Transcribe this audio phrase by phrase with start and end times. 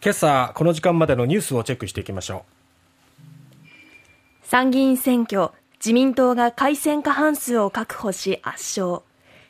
[0.00, 2.44] 今朝この時間までのニュースをチェックしていきましょ
[3.64, 3.66] う。
[4.44, 9.02] 参議院選挙自民党が改選過半数を確保し圧勝。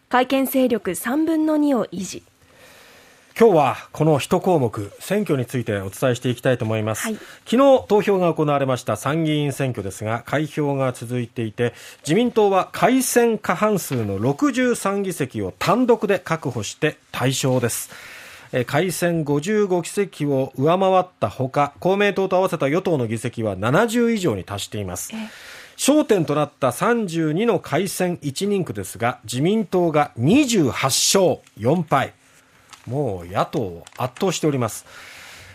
[0.08, 2.22] 改憲勢力3分の2を維持。
[3.38, 18.17] 今日はこの一項目選挙についてお伝えしていきたいと思います、はい、昨日投票が行われました参議院選挙ですが開票が続いていて自民党は改選過半数の63議席を単独で確保して大勝です
[18.66, 25.12] 改選55議席を上回ったほか公明党と合わせた与党の議席は70以上に達しています。
[25.76, 32.14] 焦点となった32の改選1人区ですが自民党が28勝4敗。
[32.86, 34.86] もう野党を圧倒しております。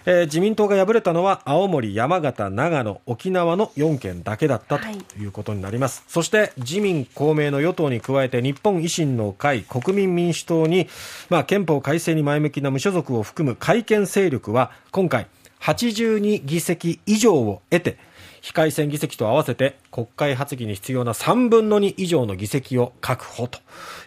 [0.06, 10.88] えー、自民党が敗れたのは青森、山形、長野、沖縄の4県だけだったということになります、はい、そして自民、公明の与党に加えて日本維新の会、国民民主党に、
[11.30, 15.28] まあ、憲法改正に前向きな無所属を含む改憲勢力は今回
[15.62, 17.98] 82議席以上を得て
[18.44, 23.60] 非改選議席と合わせて国会発議に必要な3分の2以上の議席を確保と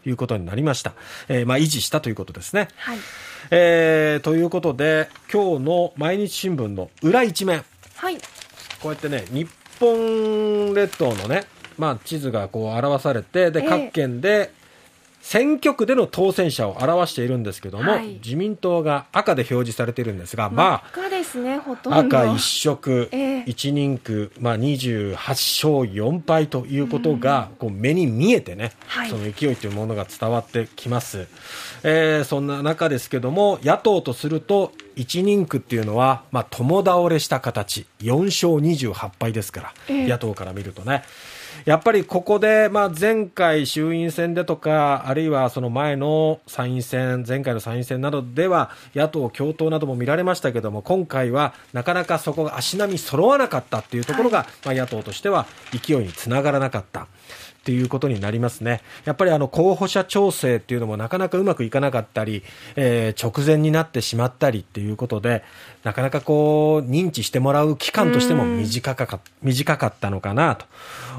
[0.05, 0.92] いうことになりました。
[1.28, 2.69] えー、まあ維持したということですね。
[2.77, 2.98] はい。
[3.50, 7.64] えー、ということで、今日の毎日新聞の裏一面。
[7.94, 8.19] はい。
[8.19, 8.22] こ
[8.84, 9.48] うやってね、日
[9.80, 11.44] 本列島のね、
[11.78, 14.53] まあ、地図がこう表されて、で、各県で
[15.22, 21.98] 選挙区での当選者を表しているんですけども、はい、自民党が赤で表示されているんですが、まあ、赤ですね、ほとんど。
[21.98, 25.38] 赤一色、えー、一人区、まあ、28勝
[25.92, 31.27] 4敗ということが、こう目に見えてね、はい、その勢いというものが伝わってきます。
[31.82, 41.02] えー、そんな中ですけども、野党とすると、一人区っていうのは、まあ、共倒れした形、4勝28敗ですから、えー、野党から見るとね。
[41.64, 57.08] やっぱりここで、まあ、前回衆院選でとか、あるいはその前の参院選、前回の参院選などでは、野党共闘なども見られましたけども、今回はなかなかそこが足並み揃わなかったっていうところが、まあ、野党としては勢いにつながらなかった。
[57.67, 58.81] っていうことになりますね。
[59.04, 62.44] やっぱりあの候補者調整っていうのもなかなかうまくいかなかったり、
[62.77, 65.43] えー、直前になってしまったりっていうことで、
[65.82, 70.66] なかなかこう、認知してもらう期間としても短かか短かったのかなと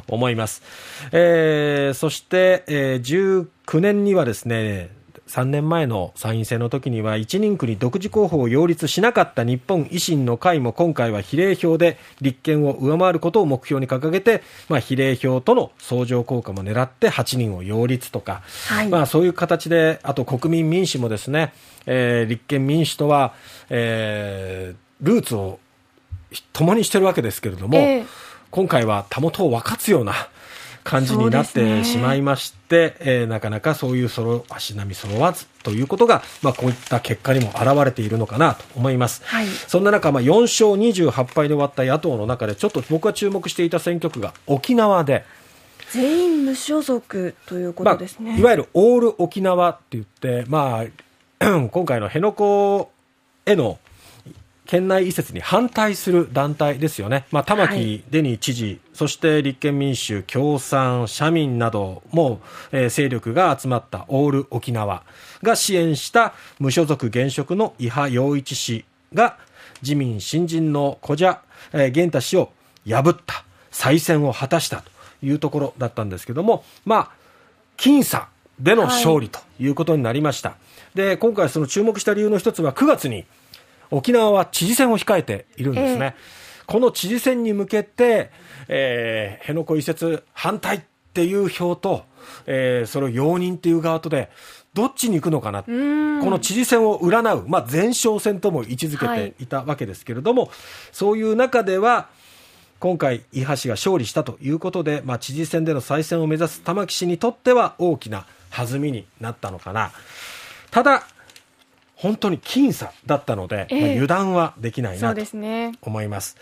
[0.08, 0.64] 思います。
[1.12, 4.90] えー、そして、えー、19年にはですね、
[5.28, 21.54] 3年前の参院選の時には1人区に独自候補を擁立しなかった日本維新の会も今回は比例票で立憲を上回ることを目標に掲げて、まあ、比例票との相乗効果も狙って8人を擁立とか、はい、まあ、そういう形であと国民民主もですね、
[21.86, 23.34] えー、立憲民主とは、
[23.70, 25.60] えー、ルーツを
[26.54, 28.06] 共にしてるわけですけれども、えー、
[28.52, 30.14] 今回はたもとを分かつような
[30.88, 45.26] 感じになってしまいまして、ねえー、なかなかそういうそろ足並み揃わずということが、まあ、こういった結果にも表れているのかなと思います、はい、そんな中、まあ、4勝28敗で終わった野党の中でちょっと僕が注目していた選挙区が沖縄で。
[45.92, 50.84] 全員無所属ということですね、まあ、いわゆるオール沖縄って言って、ま
[51.40, 52.90] あ、 今回の辺野古
[53.46, 53.80] への
[54.68, 62.42] 県内移設に反対する団体ですよね、まあ、玉城デニー知事、はい、そして立憲民主、共産、社民なども、
[62.72, 65.04] えー、勢力が集まったオール沖縄
[65.42, 69.38] が支援した無所属現職の伊波洋一氏が
[69.82, 71.38] 自民新人の小蛇、
[71.72, 72.52] えー、源太氏を
[72.86, 74.92] 破った再選を果たしたと
[75.26, 77.12] いうところだったんですけども、まあ、
[77.78, 78.28] 僅差
[78.60, 80.50] での勝利ということになりました。
[80.50, 80.56] は
[80.96, 83.26] い、で今回その注目した理由の一つは9月に
[83.92, 86.16] 沖縄は知事選を控えているんですね。
[86.18, 88.32] えー、この知事選に向けて、
[88.68, 90.82] えー、辺野古移設反対っ
[91.14, 92.06] ていう票と、
[92.46, 94.30] えー、それを容認っていう側とで、
[94.74, 100.52] どっちに行くのかな、この知事選を占う、まあ、前哨戦とも位置づけていたわけですけれども、はい、
[100.92, 102.10] そういう中では、
[102.80, 109.92] 今回、伊波氏が勝利したということで、まあ、知事選での再選を目指す玉木氏にとっては大きな弾みになったのかな。
[110.70, 111.08] ただ、
[111.98, 115.22] 本当に僅差だったので、えー、まあ、油断はできないなと
[115.82, 116.38] 思います。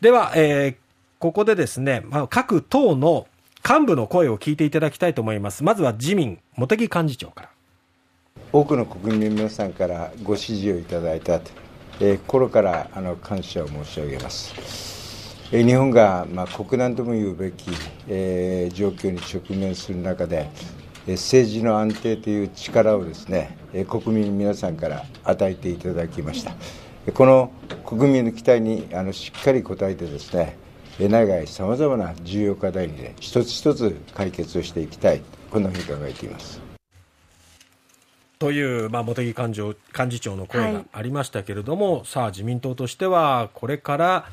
[0.00, 0.76] では、えー、
[1.18, 3.26] ここでですね、まあ、各党の
[3.68, 5.64] 幹部の声を聞いていただきたいと思います。
[5.64, 7.48] まずは自民、茂木幹事長から。
[8.52, 11.50] 多くの国民の皆さんからご支持をいただいたと、
[11.98, 14.54] えー、心からあの感謝を申し上げます。
[15.50, 17.70] えー、日本が、まあ、国難とも言うべき、
[18.06, 20.48] えー、状況に直面する中で、
[21.06, 23.56] 政治の安定という力をですね
[23.88, 26.52] 国民皆さんから与えていただきました。
[27.12, 27.52] この
[27.84, 30.56] 国民の期待にあのしっかり応えてですね
[30.98, 35.20] 内外さまざまな重要課題に、ね、一つ一つ解決をしていきたい。
[35.50, 36.60] こんなふうに考えています。
[38.40, 44.26] という、まあ、茂木幹事幹事長の声がありましたけれども、はい、さあ、自民党としては、これから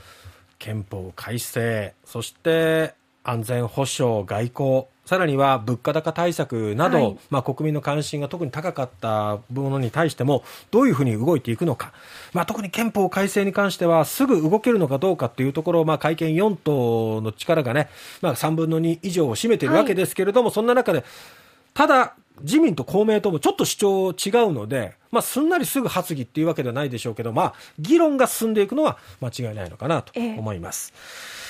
[0.58, 11.92] 憲法改正、そして安全保障、外交、さらには物価高対策など、はい、まあ、国民の関心が特に高かったものに対してもどういうふうに動いていくのか、
[12.32, 17.90] まあ、特に憲法改正に関してはすぐ動けるのかどうかというところ、まあ、会見4党の力がね、
[18.22, 21.04] まあ、3分の2以上を占めているわけですけれども、はい、そんな中で
[21.74, 30.94] ただ、自民と公明党もちょっと主張違うので、まあ、すんなりすぐ発議っていうわけではないでしょうけど、まあ、議論が進んでいくのは間違いないのかなと思います。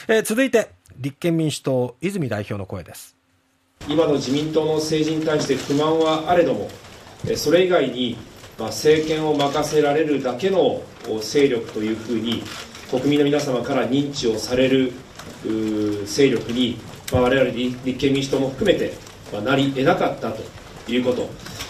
[0.08, 3.21] えー、えー、続いて、立憲民主党、泉代表の声です。
[3.88, 6.70] 今の自民党の政治に対して不満はあれども、
[7.36, 8.18] それ以外に、
[8.58, 10.82] 政権を任せられるだけの
[11.22, 12.44] 勢力というふうに、
[12.90, 14.94] 国民の皆様から認知をされる
[16.06, 16.78] 勢力に、
[17.12, 18.94] まあ、我々立憲民主党も含めて、
[19.44, 20.44] なり得なかったと
[20.92, 21.30] いうこと、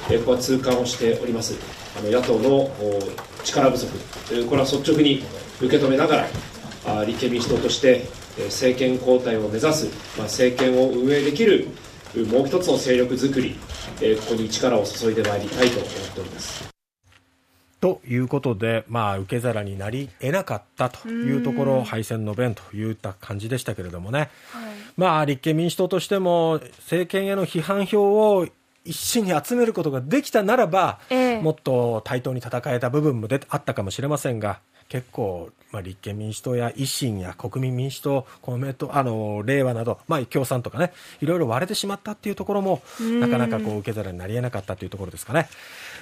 [0.09, 1.55] えここは痛感をしております。
[1.97, 2.69] あの野党の
[3.43, 3.87] 力不足、
[4.47, 5.23] これは率直に
[5.61, 6.27] 受け止めなが
[6.85, 8.07] ら、立憲民主党として
[8.45, 9.87] 政権交代を目指す、
[10.17, 11.67] 政権を運営できる
[12.19, 16.69] もう一つの勢力づくり、ここに力を注いでまいりたいと思っております。
[17.79, 24.29] ということで、まあ、受け皿になり得なかったというところ、敗戦の弁といった感じでしたけれどもね、はい、
[24.97, 28.47] まあ、立憲民主党としても、政権への批判票を
[28.85, 34.59] 一身に集めることができたならば、えー、もっと対等に戦えた部分もであったかもしれませんが、
[34.91, 40.91] 結構、まあ、立憲民主党や維新や国民民主党、公明党、あの、令和など、まあ、共産とかね、
[41.21, 45.47] いろいろ割れてしまったっていうところも、なかなかこう、受け皿になり得なかったというところですかね。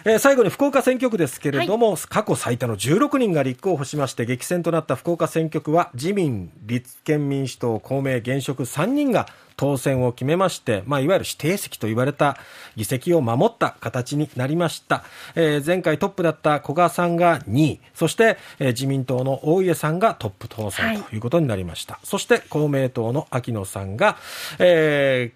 [0.05, 9.27] えー、最後に福岡選挙区ですけれども、はい、過去最多の16人が立候補しまして激戦となった福岡選挙区は自民、立憲民主党、公明、現職3人が
[9.59, 12.37] 当選を決めまして、まあ、いわゆる指定席と言われた
[12.77, 15.03] 議席を守った形になりました。
[15.35, 21.95] えー、前回トップだった古賀さんが2位、そして、えー、自民党の大家さんがトップ当選ということになりました。
[21.95, 24.17] はい、そして公明党の秋野さんが、
[24.57, 25.33] え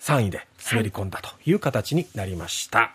[0.00, 2.92] ー、3位で滑り込んだという形になりました。